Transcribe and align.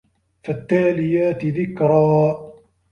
فَالتّالِياتِ 0.43 1.45
ذِكرًا 1.45 2.51